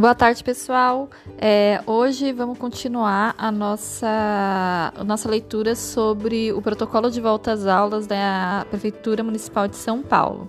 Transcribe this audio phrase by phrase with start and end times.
[0.00, 1.10] Boa tarde, pessoal.
[1.36, 7.66] É, hoje vamos continuar a nossa, a nossa leitura sobre o protocolo de volta às
[7.66, 10.48] aulas da Prefeitura Municipal de São Paulo.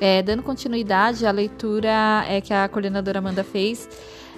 [0.00, 3.88] É, dando continuidade à leitura é, que a coordenadora Amanda fez,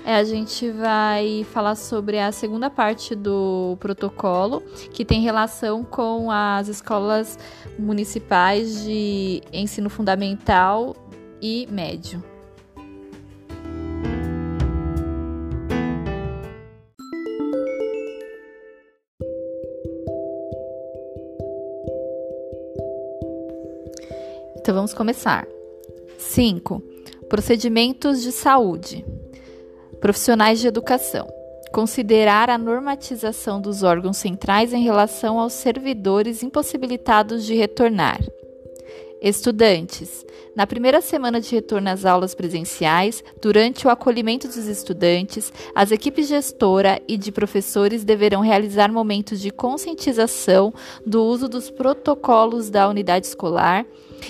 [0.05, 6.30] é, a gente vai falar sobre a segunda parte do protocolo, que tem relação com
[6.30, 7.38] as escolas
[7.79, 10.95] municipais de ensino fundamental
[11.41, 12.34] e médio.
[24.64, 25.46] Então vamos começar.
[26.16, 26.82] 5.
[27.28, 29.04] Procedimentos de saúde.
[30.00, 31.28] Profissionais de educação.
[31.70, 38.18] Considerar a normatização dos órgãos centrais em relação aos servidores impossibilitados de retornar.
[39.24, 40.23] Estudantes.
[40.55, 46.29] Na primeira semana de retorno às aulas presenciais, durante o acolhimento dos estudantes, as equipes
[46.29, 50.74] gestora e de professores deverão realizar momentos de conscientização
[51.07, 53.87] do uso dos protocolos da unidade escolar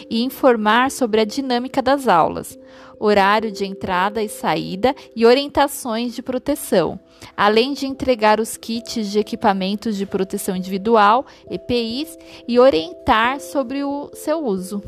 [0.09, 2.57] e informar sobre a dinâmica das aulas,
[2.97, 7.01] horário de entrada e saída e orientações de proteção,
[7.37, 12.17] além de entregar os kits de equipamentos de proteção individual, EPIs,
[12.47, 14.83] e orientar sobre o seu uso.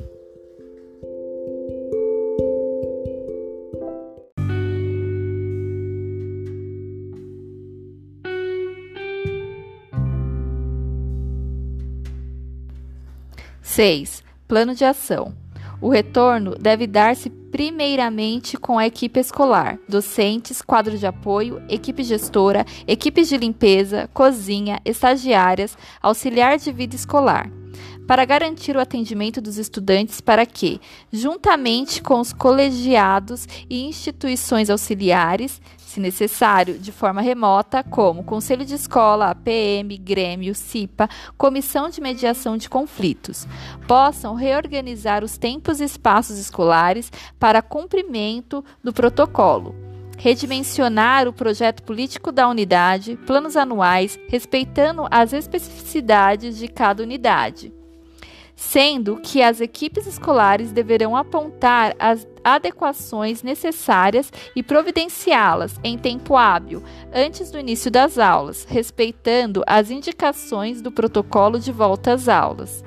[13.62, 14.24] Seis.
[14.48, 15.45] Plano de ação.
[15.80, 22.64] O retorno deve dar-se primeiramente com a equipe escolar, docentes, quadro de apoio, equipe gestora,
[22.86, 27.50] equipes de limpeza, cozinha, estagiárias, auxiliar de vida escolar.
[28.06, 30.80] Para garantir o atendimento dos estudantes para que,
[31.12, 35.60] juntamente com os colegiados e instituições auxiliares,
[35.96, 42.58] se necessário, de forma remota, como Conselho de Escola, APM, Grêmio, CIPA, Comissão de Mediação
[42.58, 43.46] de Conflitos,
[43.88, 49.74] possam reorganizar os tempos e espaços escolares para cumprimento do protocolo.
[50.18, 57.72] Redimensionar o projeto político da unidade, planos anuais, respeitando as especificidades de cada unidade.
[58.54, 66.80] Sendo que as equipes escolares deverão apontar as adequações necessárias e providenciá-las em tempo hábil,
[67.12, 72.84] antes do início das aulas, respeitando as indicações do protocolo de volta às aulas.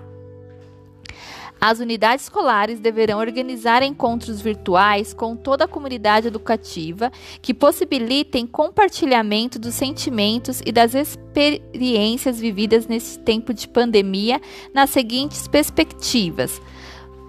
[1.62, 9.59] As unidades escolares deverão organizar encontros virtuais com toda a comunidade educativa que possibilitem compartilhamento
[9.59, 14.40] dos sentimentos e das experiências vividas nesse tempo de pandemia
[14.74, 16.62] nas seguintes perspectivas: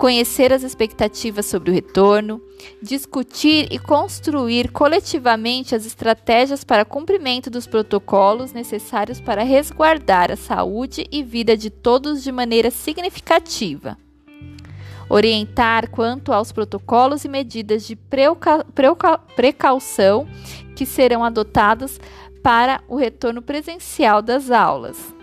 [0.00, 2.40] conhecer as expectativas sobre o retorno,
[2.82, 11.06] discutir e construir coletivamente as estratégias para cumprimento dos protocolos necessários para resguardar a saúde
[11.12, 13.98] e vida de todos de maneira significativa
[15.06, 17.98] orientar quanto aos protocolos e medidas de
[19.34, 20.26] precaução
[20.76, 21.98] que serão adotados
[22.42, 25.19] para o retorno presencial das aulas.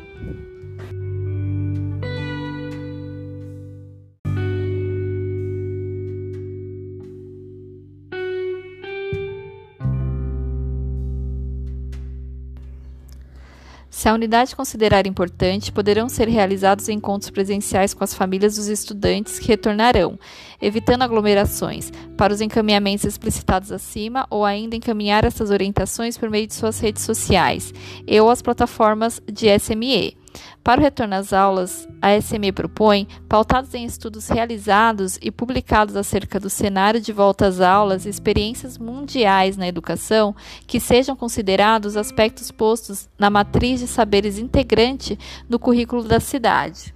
[13.98, 19.40] Se a unidade considerar importante, poderão ser realizados encontros presenciais com as famílias dos estudantes
[19.40, 20.20] que retornarão,
[20.62, 26.54] evitando aglomerações, para os encaminhamentos explicitados acima ou ainda encaminhar essas orientações por meio de
[26.54, 27.74] suas redes sociais
[28.06, 30.16] e ou as plataformas de SME.
[30.64, 36.40] Para o retorno às aulas, a SME propõe, pautados em estudos realizados e publicados acerca
[36.40, 42.52] do cenário de volta às aulas e experiências mundiais na educação, que sejam considerados aspectos
[42.52, 45.18] postos na matriz de saberes integrante
[45.50, 46.94] no currículo da cidade.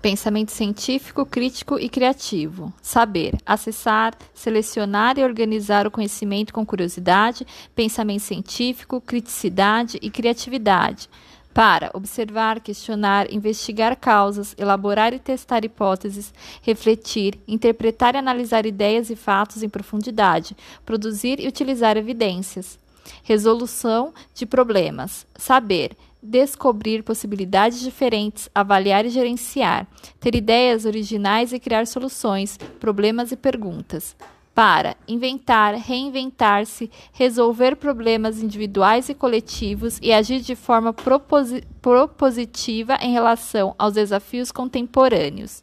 [0.00, 2.72] Pensamento científico, crítico e criativo.
[2.80, 11.08] Saber, acessar, selecionar e organizar o conhecimento com curiosidade, pensamento científico, criticidade e criatividade.
[11.52, 19.16] Para observar, questionar, investigar causas, elaborar e testar hipóteses, refletir, interpretar e analisar ideias e
[19.16, 20.56] fatos em profundidade,
[20.86, 22.78] produzir e utilizar evidências.
[23.24, 25.26] Resolução de problemas.
[25.34, 29.86] Saber, descobrir possibilidades diferentes, avaliar e gerenciar,
[30.20, 34.16] ter ideias originais e criar soluções, problemas e perguntas.
[34.54, 43.12] Para inventar, reinventar-se, resolver problemas individuais e coletivos e agir de forma proposi propositiva em
[43.12, 45.62] relação aos desafios contemporâneos.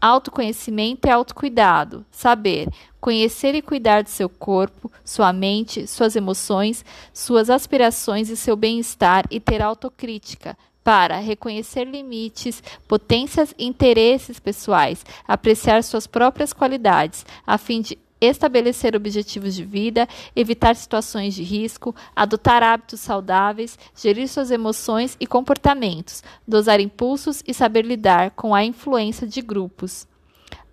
[0.00, 2.06] Autoconhecimento é autocuidado.
[2.10, 2.68] Saber
[3.00, 9.24] conhecer e cuidar do seu corpo, sua mente, suas emoções, suas aspirações e seu bem-estar
[9.30, 17.58] e ter autocrítica para reconhecer limites, potências e interesses pessoais, apreciar suas próprias qualidades, a
[17.58, 24.50] fim de estabelecer objetivos de vida, evitar situações de risco, adotar hábitos saudáveis, gerir suas
[24.50, 30.06] emoções e comportamentos, dosar impulsos e saber lidar com a influência de grupos.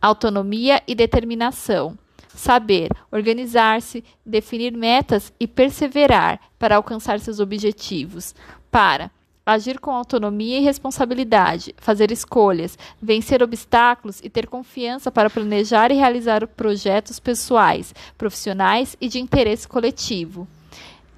[0.01, 1.97] Autonomia e determinação.
[2.35, 8.35] Saber organizar-se, definir metas e perseverar para alcançar seus objetivos.
[8.69, 9.09] Para
[9.47, 15.95] agir com autonomia e responsabilidade, fazer escolhas, vencer obstáculos e ter confiança para planejar e
[15.95, 20.45] realizar projetos pessoais, profissionais e de interesse coletivo.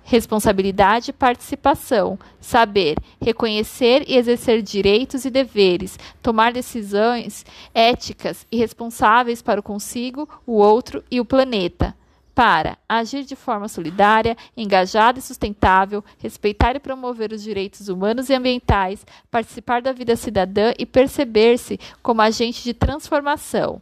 [0.03, 2.19] Responsabilidade e participação.
[2.39, 7.43] Saber, reconhecer e exercer direitos e deveres, tomar decisões
[7.73, 11.95] éticas e responsáveis para o consigo, o outro e o planeta
[12.39, 18.33] para agir de forma solidária, engajada e sustentável, respeitar e promover os direitos humanos e
[18.33, 23.81] ambientais, participar da vida cidadã e perceber-se como agente de transformação.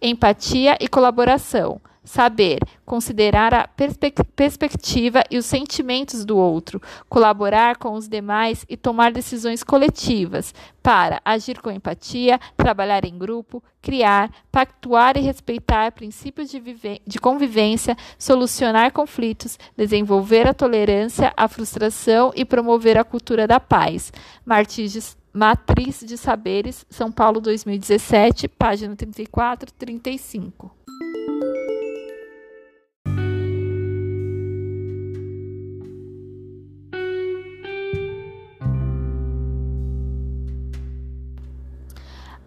[0.00, 8.08] Empatia e colaboração saber, considerar a perspectiva e os sentimentos do outro, colaborar com os
[8.08, 15.20] demais e tomar decisões coletivas, para agir com empatia, trabalhar em grupo, criar, pactuar e
[15.20, 16.62] respeitar princípios de,
[17.06, 24.10] de convivência, solucionar conflitos, desenvolver a tolerância, a frustração e promover a cultura da paz.
[24.46, 30.77] Martins Matriz de Saberes, São Paulo 2017, página 34, 35.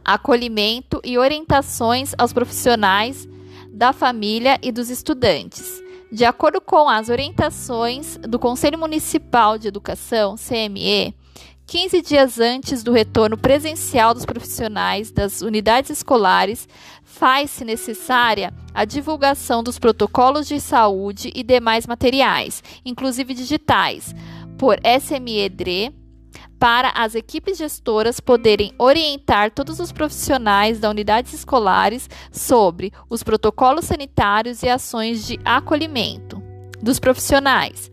[0.04, 3.28] Acolhimento e orientações aos profissionais
[3.70, 5.82] da família e dos estudantes.
[6.12, 11.16] De acordo com as orientações do Conselho Municipal de Educação, CME,
[11.66, 16.68] 15 dias antes do retorno presencial dos profissionais das unidades escolares,
[17.02, 24.14] faz-se necessária a divulgação dos protocolos de saúde e demais materiais, inclusive digitais,
[24.58, 26.01] por SME-DRE,
[26.62, 33.86] para as equipes gestoras poderem orientar todos os profissionais da unidades escolares sobre os protocolos
[33.86, 36.40] sanitários e ações de acolhimento
[36.80, 37.90] dos profissionais.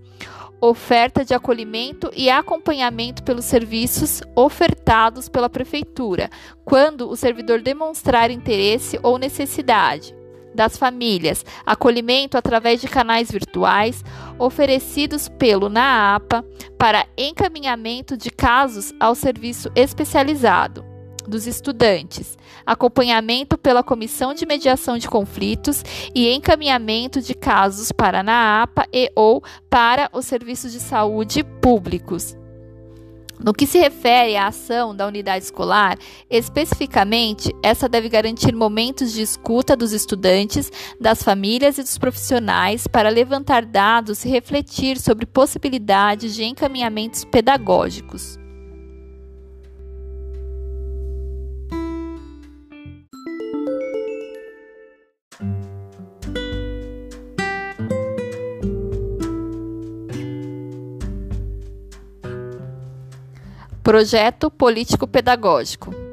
[0.61, 6.29] Oferta de acolhimento e acompanhamento pelos serviços ofertados pela Prefeitura,
[6.63, 10.18] quando o servidor demonstrar interesse ou necessidade
[10.59, 14.05] das famílias, acolhimento através de canais virtuais
[14.41, 16.45] oferecidos pelo NAAPA
[16.77, 20.85] para encaminhamento de casos ao serviço especializado
[21.29, 28.23] dos estudantes, acompanhamento pela Comissão de Mediação de Conflitos e encaminhamento de casos para a
[28.25, 32.37] NAAPA e ou para os serviços de saúde públicos.
[33.43, 35.97] No que se refere à ação da unidade escolar,
[36.29, 40.71] especificamente, essa deve garantir momentos de escuta dos estudantes,
[41.01, 48.39] das famílias e dos profissionais para levantar dados e refletir sobre possibilidades de encaminhamentos pedagógicos.
[63.89, 66.08] Projeto Político-Pedagógico.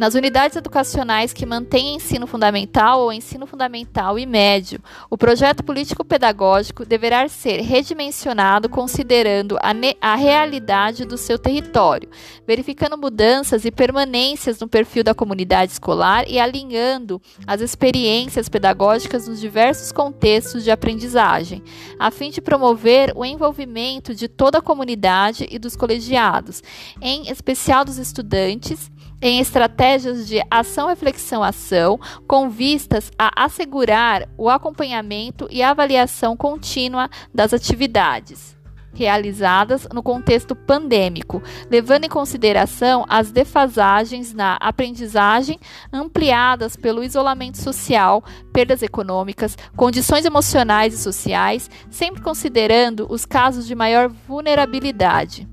[0.00, 4.80] Nas unidades educacionais que mantêm ensino fundamental ou ensino fundamental e médio,
[5.10, 12.08] o projeto político-pedagógico deverá ser redimensionado considerando a, a, realidade do seu território,
[12.46, 19.38] verificando mudanças e permanências no perfil da comunidade escolar e alinhando as experiências pedagógicas nos
[19.38, 21.62] diversos contextos de aprendizagem,
[21.98, 26.62] a fim de promover o envolvimento de toda a comunidade e dos colegiados,
[27.02, 35.62] em especial dos estudantes em estratégias de ação-reflexão-ação, com vistas a assegurar o acompanhamento e
[35.62, 38.58] avaliação contínua das atividades
[38.92, 45.58] realizadas no contexto pandêmico, levando em consideração as defasagens na aprendizagem
[45.92, 48.22] ampliadas pelo isolamento social,
[48.52, 55.49] perdas econômicas, condições emocionais e sociais, sempre considerando os casos de maior vulnerabilidade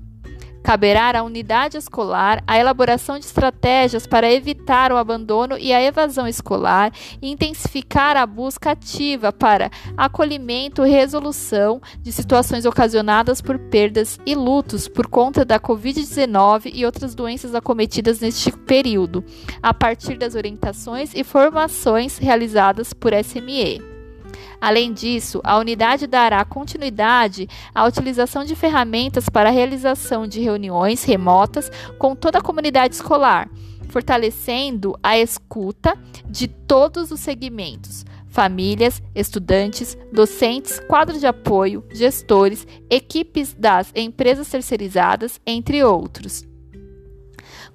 [0.62, 6.28] Caberá à unidade escolar a elaboração de estratégias para evitar o abandono e a evasão
[6.28, 14.18] escolar e intensificar a busca ativa para acolhimento e resolução de situações ocasionadas por perdas
[14.26, 19.24] e lutos por conta da Covid-19 e outras doenças acometidas neste período,
[19.62, 23.87] a partir das orientações e formações realizadas por SME.
[24.60, 31.04] Além disso, a unidade dará continuidade à utilização de ferramentas para a realização de reuniões
[31.04, 33.48] remotas com toda a comunidade escolar,
[33.88, 43.54] fortalecendo a escuta de todos os segmentos, famílias, estudantes, docentes, quadro de apoio, gestores, equipes
[43.54, 46.47] das empresas terceirizadas, entre outros.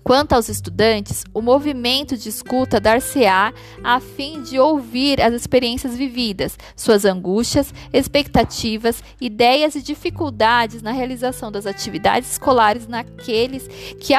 [0.04, 6.58] Quanto aos estudantes, o movimento de escuta dar-se-á a fim de ouvir as experiências vividas,
[6.76, 13.68] suas angústias, expectativas, ideias e dificuldades na realização das atividades escolares naqueles
[14.00, 14.14] que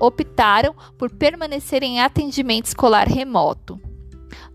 [0.00, 3.78] optaram por permanecer em atendimento escolar remoto.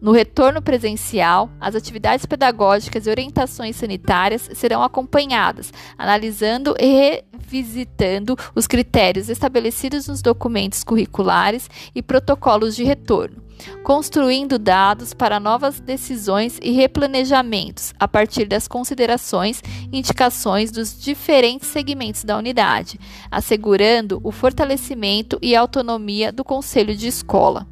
[0.01, 8.65] No retorno presencial, as atividades pedagógicas e orientações sanitárias serão acompanhadas, analisando e revisitando os
[8.65, 13.43] critérios estabelecidos nos documentos curriculares e protocolos de retorno,
[13.83, 19.61] construindo dados para novas decisões e replanejamentos a partir das considerações
[19.91, 27.07] e indicações dos diferentes segmentos da unidade, assegurando o fortalecimento e autonomia do conselho de
[27.07, 27.67] escola.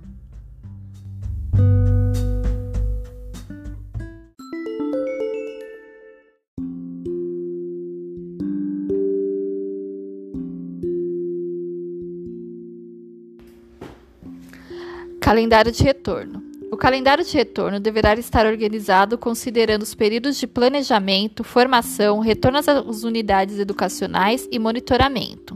[15.29, 16.41] Calendário de retorno.
[16.71, 23.03] O calendário de retorno deverá estar organizado considerando os períodos de planejamento, formação, retorno às
[23.03, 25.55] unidades educacionais e monitoramento.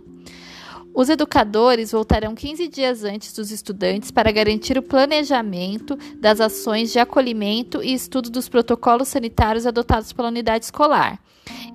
[0.93, 6.99] Os educadores voltarão 15 dias antes dos estudantes para garantir o planejamento das ações de
[6.99, 11.19] acolhimento e estudo dos protocolos sanitários adotados pela unidade escolar.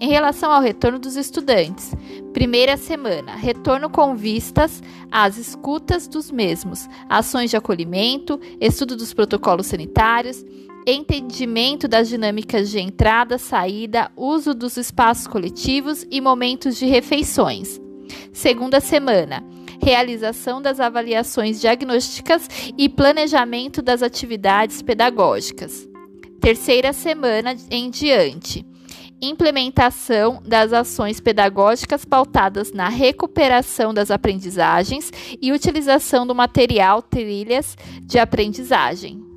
[0.01, 1.93] Em relação ao retorno dos estudantes,
[2.33, 9.67] primeira semana, retorno com vistas às escutas dos mesmos, ações de acolhimento, estudo dos protocolos
[9.67, 10.45] sanitários,
[10.87, 17.81] entendimento das dinâmicas de entrada, saída, uso dos espaços coletivos e momentos de refeições.
[18.33, 19.45] Segunda semana,
[19.83, 25.89] realização das avaliações diagnósticas e planejamento das atividades pedagógicas.
[26.41, 28.65] Terceira semana em diante,
[29.21, 35.11] implementação das ações pedagógicas pautadas na recuperação das aprendizagens
[35.41, 39.29] e utilização do material trilhas de aprendizagem.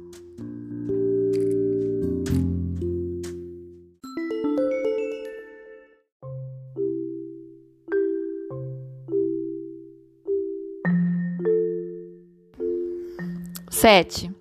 [13.81, 14.31] 7.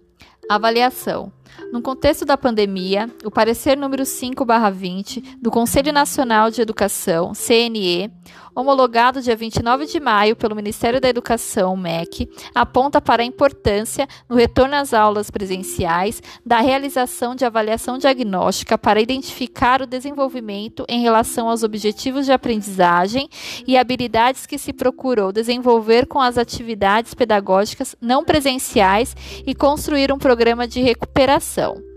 [0.50, 1.32] Avaliação.
[1.72, 8.10] No contexto da pandemia, o parecer número 5/20 do Conselho Nacional de Educação, CNE,
[8.54, 14.36] homologado dia 29 de maio pelo Ministério da Educação, MEC, aponta para a importância no
[14.36, 21.48] retorno às aulas presenciais da realização de avaliação diagnóstica para identificar o desenvolvimento em relação
[21.48, 23.28] aos objetivos de aprendizagem
[23.66, 29.14] e habilidades que se procurou desenvolver com as atividades pedagógicas não presenciais
[29.46, 31.89] e construir um programa de recuperação.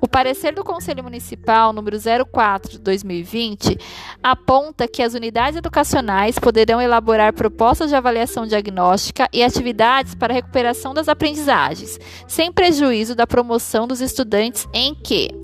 [0.00, 3.78] O parecer do Conselho Municipal número 04/2020
[4.22, 10.92] aponta que as unidades educacionais poderão elaborar propostas de avaliação diagnóstica e atividades para recuperação
[10.94, 11.98] das aprendizagens,
[12.28, 15.43] sem prejuízo da promoção dos estudantes em que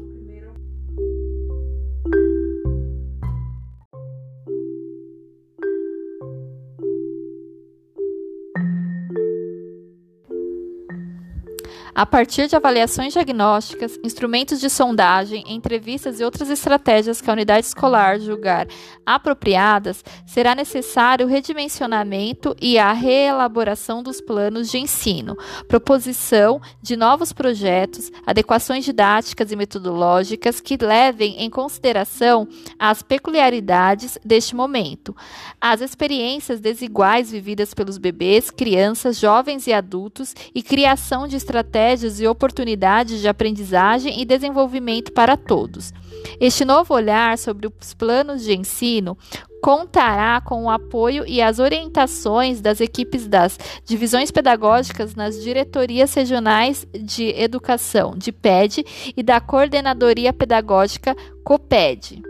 [11.95, 17.67] 'A partir de avaliações diagnósticas, instrumentos de sondagem, entrevistas e outras estratégias que a unidade
[17.67, 18.67] escolar julgar
[19.05, 27.33] apropriadas, será necessário o redimensionamento e a reelaboração dos planos de ensino, proposição de novos
[27.33, 32.47] projetos, adequações didáticas e metodológicas que levem em consideração
[32.79, 35.15] as peculiaridades deste momento,
[35.61, 42.21] as experiências desiguais vividas pelos bebês, crianças, jovens e adultos e criação de estratégias estratégias
[42.21, 45.93] e oportunidades de aprendizagem e desenvolvimento para todos.
[46.39, 49.17] Este novo olhar sobre os planos de ensino
[49.63, 56.87] contará com o apoio e as orientações das equipes das divisões pedagógicas nas diretorias regionais
[56.95, 58.85] de educação, de PED,
[59.17, 62.30] e da Coordenadoria Pedagógica COPED.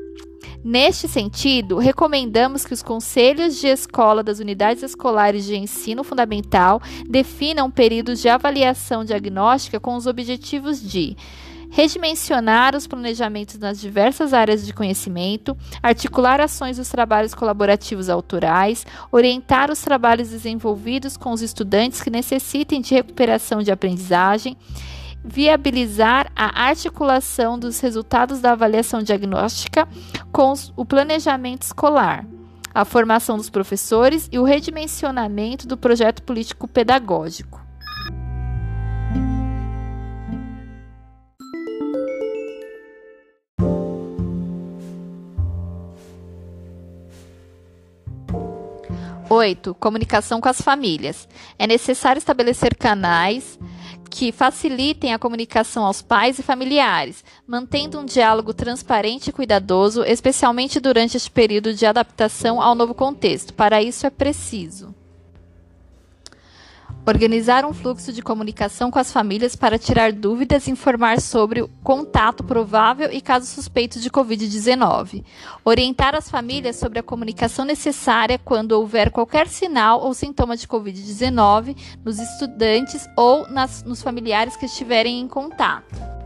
[0.62, 7.70] Neste sentido, recomendamos que os conselhos de escola das unidades escolares de ensino fundamental definam
[7.70, 11.16] períodos de avaliação diagnóstica com os objetivos de
[11.70, 19.70] redimensionar os planejamentos nas diversas áreas de conhecimento, articular ações dos trabalhos colaborativos autorais, orientar
[19.70, 24.56] os trabalhos desenvolvidos com os estudantes que necessitem de recuperação de aprendizagem,
[25.24, 29.86] viabilizar a articulação dos resultados da avaliação diagnóstica
[30.32, 32.26] com o planejamento escolar,
[32.74, 37.60] a formação dos professores e o redimensionamento do projeto político pedagógico.
[49.28, 51.28] Oito, comunicação com as famílias.
[51.56, 53.60] É necessário estabelecer canais
[54.10, 60.80] que facilitem a comunicação aos pais e familiares, mantendo um diálogo transparente e cuidadoso, especialmente
[60.80, 63.54] durante este período de adaptação ao novo contexto.
[63.54, 64.94] Para isso é preciso
[67.06, 71.68] Organizar um fluxo de comunicação com as famílias para tirar dúvidas e informar sobre o
[71.82, 75.24] contato provável e casos suspeitos de Covid-19.
[75.64, 81.76] Orientar as famílias sobre a comunicação necessária quando houver qualquer sinal ou sintoma de Covid-19
[82.04, 86.19] nos estudantes ou nas, nos familiares que estiverem em contato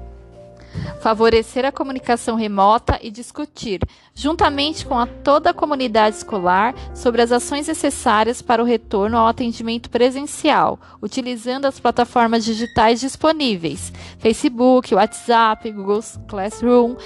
[1.00, 3.80] favorecer a comunicação remota e discutir,
[4.14, 9.26] juntamente com a toda a comunidade escolar, sobre as ações necessárias para o retorno ao
[9.26, 16.96] atendimento presencial, utilizando as plataformas digitais disponíveis: Facebook, WhatsApp, Google Classroom,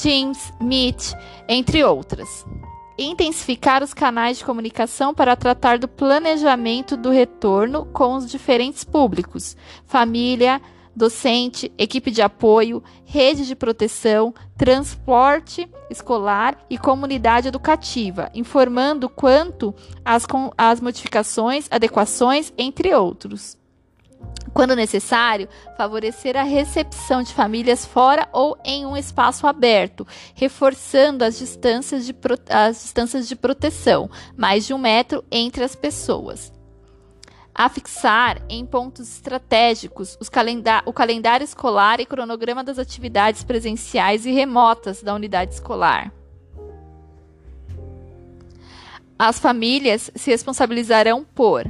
[0.00, 1.14] Teams, Meet,
[1.48, 2.44] entre outras.
[2.96, 9.56] Intensificar os canais de comunicação para tratar do planejamento do retorno com os diferentes públicos,
[9.86, 10.60] família,
[10.98, 19.74] docente, equipe de apoio, rede de proteção, transporte escolar e comunidade educativa, informando quanto
[20.04, 20.26] às,
[20.58, 23.56] às modificações, adequações, entre outros.
[24.52, 31.38] Quando necessário, favorecer a recepção de famílias fora ou em um espaço aberto, reforçando as
[31.38, 32.14] distâncias de,
[32.50, 36.57] as distâncias de proteção, mais de um metro entre as pessoas
[37.58, 44.30] a fixar em pontos estratégicos calendar o calendário escolar e cronograma das atividades presenciais e
[44.30, 46.12] remotas da unidade escolar.
[49.18, 51.66] As famílias se responsabilizarão por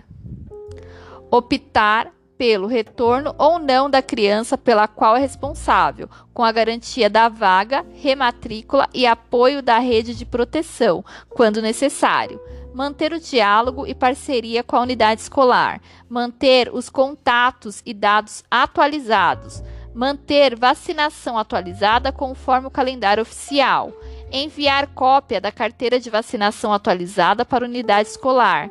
[1.30, 7.30] optar pelo retorno ou não da criança pela qual é responsável, com a garantia da
[7.30, 12.38] vaga, rematrícula e apoio da rede de proteção, quando necessário
[12.74, 19.62] manter o diálogo e parceria com a unidade escolar, manter os contatos e dados atualizados,
[19.94, 23.92] manter vacinação atualizada conforme o calendário oficial,
[24.30, 28.70] enviar cópia da carteira de vacinação atualizada para a unidade escolar,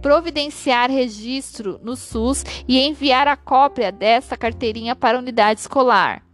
[0.00, 6.27] providenciar registro no SUS e enviar a cópia dessa carteirinha para a unidade escolar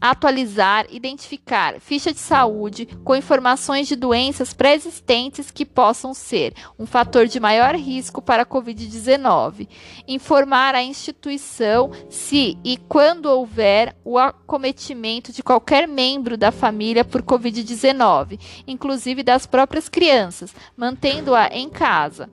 [0.00, 7.26] atualizar, identificar ficha de saúde com informações de doenças pré-existentes que possam ser um fator
[7.26, 9.68] de maior risco para a Covid-19,
[10.06, 17.22] informar a instituição se e quando houver o acometimento de qualquer membro da família por
[17.22, 22.28] Covid-19, inclusive das próprias crianças, mantendo-a em casa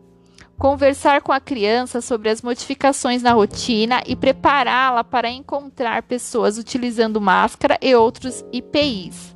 [0.62, 7.20] conversar com a criança sobre as modificações na rotina e prepará-la para encontrar pessoas utilizando
[7.20, 9.36] máscara e outros IPIs.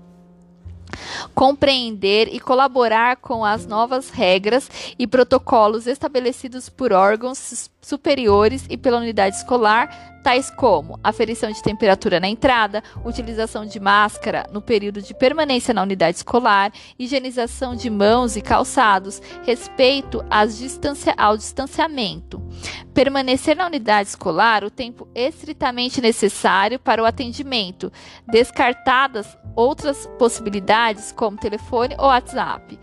[1.34, 8.98] Compreender e colaborar com as novas regras e protocolos estabelecidos por órgãos superiores e pela
[8.98, 15.14] unidade escolar tais como aferição de temperatura na entrada, utilização de máscara no período de
[15.14, 20.26] permanência na unidade escolar, higienização de mãos e calçados, respeito
[20.58, 22.42] distancia ao distanciamento,
[22.96, 27.92] permanecer na unidade escolar o tempo estritamente necessário para o atendimento,
[28.26, 32.80] descartadas outras possibilidades como telefone ou WhatsApp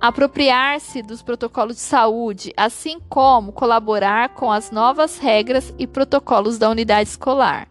[0.00, 6.68] apropriar-se dos protocolos de saúde, assim como colaborar com as novas regras e protocolos da
[6.68, 7.66] unidade escolar.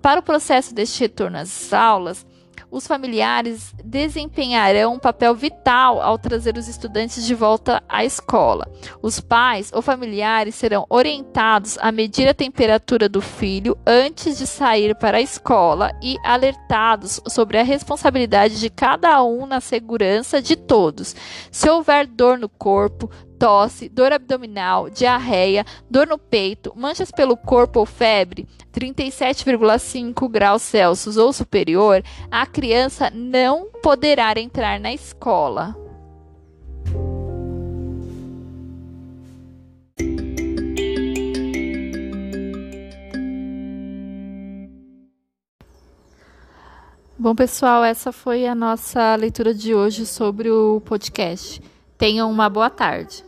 [0.00, 2.24] Para o processo deste retorno às aulas,
[2.70, 8.70] os familiares desempenharão um papel vital ao trazer os estudantes de volta à escola.
[9.02, 14.94] Os pais ou familiares serão orientados a medir a temperatura do filho antes de sair
[14.96, 21.14] para a escola e alertados sobre a responsabilidade de cada um na segurança de todos.
[21.50, 27.80] Se houver dor no corpo, tosse, dor abdominal, diarreia, dor no peito, manchas pelo corpo
[27.80, 35.76] ou febre, 37,5 graus Celsius ou superior, a criança não poderá entrar na escola.
[47.18, 51.60] Bom, pessoal, essa foi a nossa leitura de hoje sobre o podcast.
[51.98, 53.25] Tenham uma boa tarde.